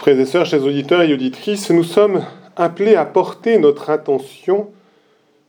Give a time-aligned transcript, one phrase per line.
[0.00, 2.24] Frères et sœurs, chers auditeurs et auditrices, nous sommes
[2.56, 4.70] appelés à porter notre attention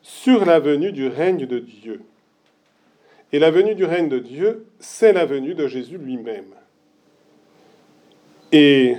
[0.02, 2.02] sur la venue du règne de Dieu.
[3.32, 6.54] Et la venue du règne de Dieu, c'est la venue de Jésus lui-même.
[8.52, 8.98] Et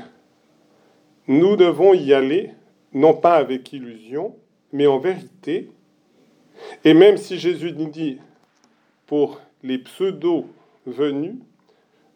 [1.29, 2.53] nous devons y aller,
[2.95, 4.34] non pas avec illusion,
[4.73, 5.69] mais en vérité.
[6.82, 8.16] Et même si Jésus nous dit,
[9.05, 10.46] pour les pseudo
[10.87, 11.34] venus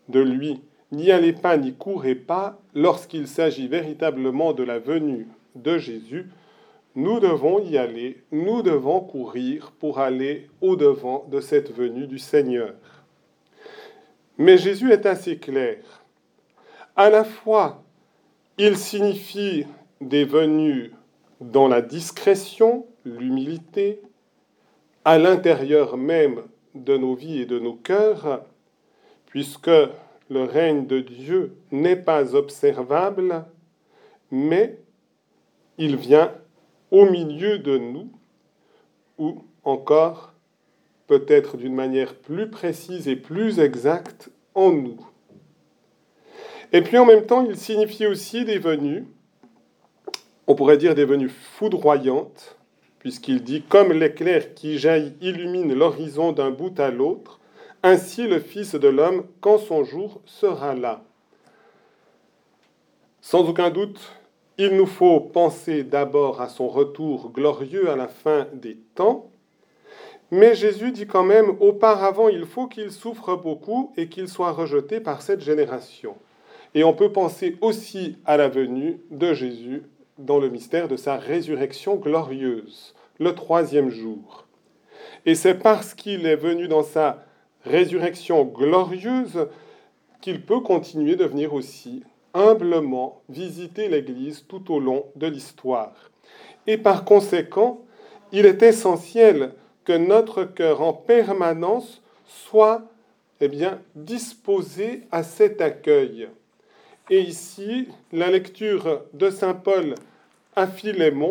[0.08, 0.62] de lui,
[0.96, 6.28] n'y allez pas, n'y courez pas, lorsqu'il s'agit véritablement de la venue de Jésus,
[6.94, 12.72] nous devons y aller, nous devons courir pour aller au-devant de cette venue du Seigneur.
[14.38, 15.76] Mais Jésus est assez clair.
[16.96, 17.84] À la fois,
[18.56, 19.66] il signifie
[20.00, 20.92] des venues
[21.42, 24.00] dans la discrétion, l'humilité,
[25.04, 26.42] à l'intérieur même
[26.74, 28.42] de nos vies et de nos cœurs,
[29.26, 29.70] puisque
[30.28, 33.44] le règne de Dieu n'est pas observable,
[34.30, 34.78] mais
[35.78, 36.32] il vient
[36.90, 38.10] au milieu de nous,
[39.18, 40.32] ou encore,
[41.06, 44.98] peut-être d'une manière plus précise et plus exacte, en nous.
[46.72, 49.06] Et puis en même temps, il signifie aussi des venues,
[50.46, 52.56] on pourrait dire des venues foudroyantes,
[52.98, 57.40] puisqu'il dit Comme l'éclair qui jaillit illumine l'horizon d'un bout à l'autre,
[57.82, 61.02] ainsi le Fils de l'homme, quand son jour sera là.
[63.20, 64.00] Sans aucun doute,
[64.58, 69.30] il nous faut penser d'abord à son retour glorieux à la fin des temps,
[70.30, 74.98] mais Jésus dit quand même, auparavant, il faut qu'il souffre beaucoup et qu'il soit rejeté
[74.98, 76.16] par cette génération.
[76.74, 79.82] Et on peut penser aussi à la venue de Jésus
[80.18, 84.46] dans le mystère de sa résurrection glorieuse, le troisième jour.
[85.26, 87.25] Et c'est parce qu'il est venu dans sa
[87.66, 89.48] résurrection glorieuse
[90.20, 92.02] qu'il peut continuer de venir aussi
[92.34, 96.10] humblement visiter l'Église tout au long de l'histoire.
[96.66, 97.80] Et par conséquent,
[98.32, 99.52] il est essentiel
[99.84, 102.82] que notre cœur en permanence soit
[103.40, 106.28] eh bien, disposé à cet accueil.
[107.10, 109.94] Et ici, la lecture de Saint Paul
[110.56, 111.30] à Philémon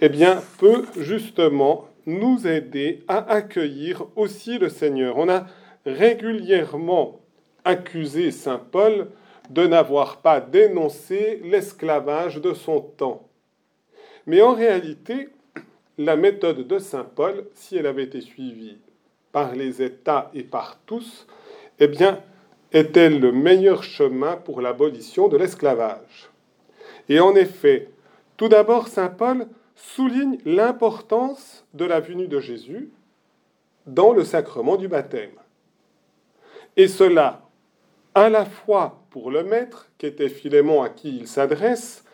[0.00, 5.18] eh bien, peut justement nous aider à accueillir aussi le Seigneur.
[5.18, 5.46] On a
[5.86, 7.20] régulièrement
[7.64, 9.08] accusé Saint Paul
[9.50, 13.28] de n'avoir pas dénoncé l'esclavage de son temps.
[14.26, 15.28] Mais en réalité,
[15.98, 18.78] la méthode de Saint Paul, si elle avait été suivie
[19.32, 21.26] par les États et par tous,
[21.78, 22.20] eh bien,
[22.72, 26.30] est-elle le meilleur chemin pour l'abolition de l'esclavage?
[27.08, 27.88] Et en effet,
[28.36, 29.46] tout d'abord, Saint Paul
[29.82, 32.90] souligne l'importance de la venue de Jésus
[33.86, 35.34] dans le sacrement du baptême.
[36.76, 37.42] Et cela
[38.14, 42.04] à la fois pour le maître, qui était Philémon à qui il s'adresse,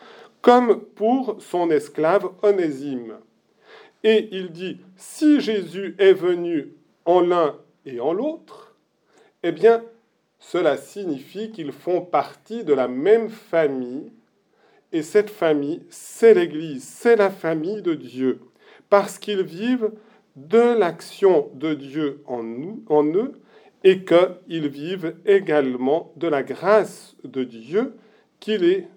[0.41, 3.19] comme pour son esclave Onésime.
[4.03, 6.73] Et il dit, si Jésus est venu
[7.05, 8.77] en l'un et en l'autre,
[9.43, 9.83] eh bien,
[10.39, 14.13] cela signifie qu'ils font partie de la même famille,
[14.93, 18.41] et cette famille, c'est l'Église, c'est la famille de Dieu,
[18.89, 19.93] parce qu'ils vivent
[20.37, 23.33] de l'action de Dieu en, nous, en eux,
[23.85, 27.95] et qu'ils vivent également de la grâce de Dieu
[28.41, 28.89] qui les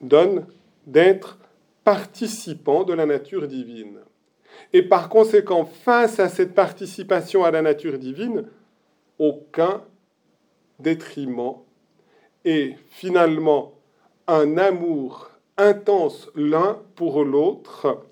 [0.00, 0.46] donne
[0.86, 1.38] d'être
[1.84, 3.98] participants de la nature divine.
[4.72, 8.44] Et par conséquent, face à cette participation à la nature divine,
[9.18, 9.82] aucun
[10.78, 11.56] détriment
[12.44, 13.77] et finalement
[14.28, 18.04] un amour intense l'un pour l'autre.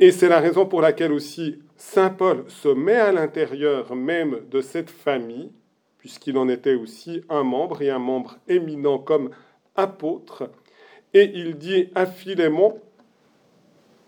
[0.00, 4.60] Et c'est la raison pour laquelle aussi Saint Paul se met à l'intérieur même de
[4.62, 5.52] cette famille,
[5.98, 9.30] puisqu'il en était aussi un membre et un membre éminent comme
[9.76, 10.50] apôtre,
[11.14, 12.80] et il dit à Philémon,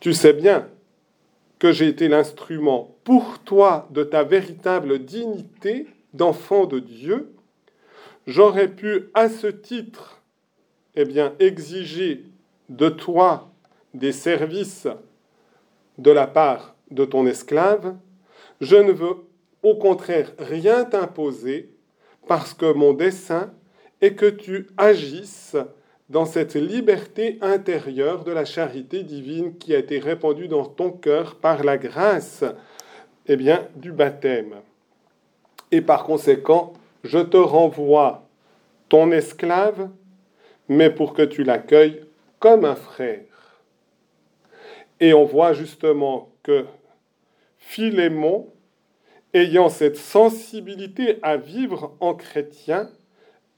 [0.00, 0.68] tu sais bien
[1.58, 7.32] que j'ai été l'instrument pour toi de ta véritable dignité d'enfant de Dieu,
[8.26, 10.19] j'aurais pu à ce titre
[10.96, 12.24] eh bien, exiger
[12.68, 13.50] de toi
[13.94, 14.88] des services
[15.98, 17.94] de la part de ton esclave,
[18.60, 19.16] je ne veux
[19.62, 21.70] au contraire rien t'imposer,
[22.26, 23.52] parce que mon dessein
[24.00, 25.56] est que tu agisses
[26.08, 31.36] dans cette liberté intérieure de la charité divine qui a été répandue dans ton cœur
[31.36, 32.44] par la grâce
[33.26, 34.56] eh bien, du baptême.
[35.70, 36.72] Et par conséquent,
[37.04, 38.26] je te renvoie
[38.88, 39.88] ton esclave,
[40.70, 42.00] mais pour que tu l'accueilles
[42.38, 43.24] comme un frère.
[45.00, 46.64] Et on voit justement que
[47.58, 48.48] Philémon,
[49.34, 52.88] ayant cette sensibilité à vivre en chrétien,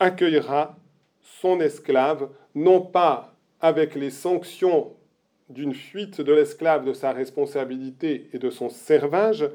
[0.01, 0.77] accueillera
[1.21, 4.95] son esclave, non pas avec les sanctions
[5.51, 9.51] d'une fuite de l'esclave de sa responsabilité et de son servage,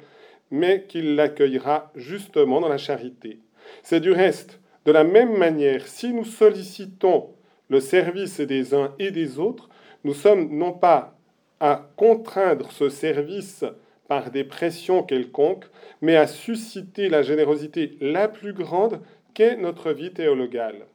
[0.51, 3.39] mais qu'il l'accueillera justement dans la charité.
[3.81, 7.31] C'est du reste de la même manière, si nous sollicitons
[7.69, 9.69] le service des uns et des autres,
[10.03, 11.17] nous sommes non pas
[11.59, 13.65] à contraindre ce service
[14.07, 15.65] par des pressions quelconques,
[16.01, 19.01] mais à susciter la générosité la plus grande
[19.33, 20.85] qu'est notre vie théologale.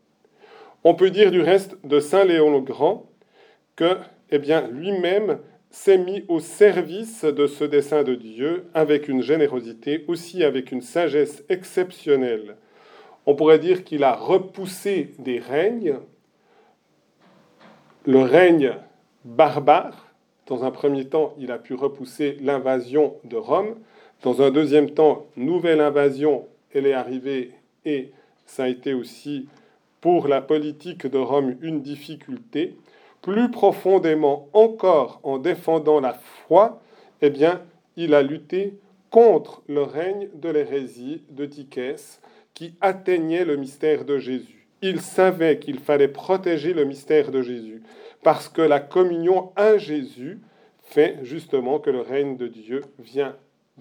[0.84, 3.06] On peut dire du reste de Saint Léon le Grand
[3.76, 3.98] que,
[4.30, 5.38] eh lui-même
[5.70, 10.82] s'est mis au service de ce dessein de Dieu avec une générosité, aussi avec une
[10.82, 12.56] sagesse exceptionnelle
[13.26, 15.96] on pourrait dire qu'il a repoussé des règnes,
[18.04, 18.75] le règne
[19.25, 20.08] barbare.
[20.46, 23.76] Dans un premier temps, il a pu repousser l'invasion de Rome.
[24.22, 27.52] Dans un deuxième temps, nouvelle invasion, elle est arrivée
[27.84, 28.10] et
[28.44, 29.49] ça a été aussi
[30.00, 32.76] pour la politique de Rome une difficulté.
[33.20, 36.82] Plus profondément encore, en défendant la foi,
[37.20, 37.62] eh bien,
[37.96, 38.75] il a lutté
[39.10, 42.20] contre le règne de l'hérésie de Tychès,
[42.52, 44.61] qui atteignait le mystère de Jésus.
[44.84, 47.84] Il savait qu'il fallait protéger le mystère de Jésus,
[48.25, 50.40] parce que la communion à Jésus
[50.82, 53.37] fait justement que le règne de Dieu vient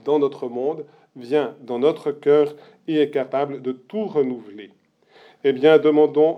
[0.05, 2.55] dans notre monde, vient dans notre cœur
[2.87, 4.69] et est capable de tout renouveler.
[5.43, 6.37] Eh bien, demandons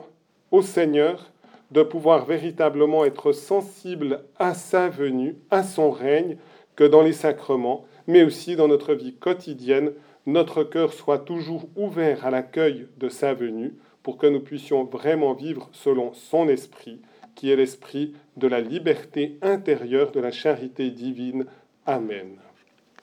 [0.52, 1.30] au Seigneur
[1.72, 6.38] de pouvoir véritablement être sensible à sa venue, à son règne,
[6.78, 9.92] que dans les sacrements, mais aussi dans notre vie quotidienne,
[10.26, 15.34] notre cœur soit toujours ouvert à l'accueil de sa venue pour que nous puissions vraiment
[15.34, 17.00] vivre selon son esprit,
[17.36, 21.46] qui est l'esprit de la liberté intérieure de la charité divine.
[21.86, 22.38] Amen.